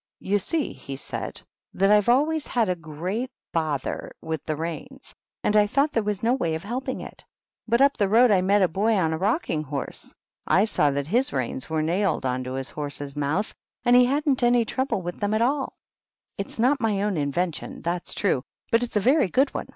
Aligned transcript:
"You 0.33 0.39
see," 0.39 0.73
he 0.73 0.95
said," 0.95 1.43
that 1.75 1.91
I've 1.91 2.09
always 2.09 2.47
had 2.47 2.69
a 2.69 2.75
great 2.75 3.29
bother 3.51 4.13
with 4.19 4.43
the 4.45 4.55
reins, 4.55 5.13
and 5.43 5.55
I 5.55 5.67
thought 5.67 5.91
there 5.91 6.01
was 6.01 6.23
no 6.23 6.33
way 6.33 6.55
of 6.55 6.63
helping 6.63 7.01
it. 7.01 7.23
But 7.67 7.81
up 7.81 7.97
the 7.97 8.09
road 8.09 8.31
I 8.31 8.41
met 8.41 8.63
a 8.63 8.67
boy 8.67 8.95
on 8.95 9.13
a 9.13 9.17
rocking 9.19 9.61
horse. 9.61 10.11
I 10.47 10.65
saw 10.65 10.89
that 10.89 11.05
his 11.05 11.31
reins 11.31 11.69
were 11.69 11.83
nailed 11.83 12.25
on 12.25 12.43
to 12.45 12.53
his 12.53 12.71
horse's 12.71 13.15
mouth, 13.15 13.53
and 13.85 13.95
he 13.95 14.05
hadn't 14.05 14.41
any 14.41 14.65
trouble 14.65 15.03
with 15.03 15.19
them 15.19 15.35
at 15.35 15.41
all. 15.43 15.77
It's 16.35 16.57
not 16.57 16.79
THE 16.79 16.85
WHITE 16.85 16.93
KNIGHT. 16.93 16.97
107 17.05 17.13
my 17.13 17.21
own 17.21 17.23
invention, 17.23 17.83
that^s 17.83 18.15
true, 18.15 18.41
but 18.71 18.81
it's 18.81 18.95
a 18.95 18.99
very 18.99 19.27
good 19.29 19.53
one. 19.53 19.67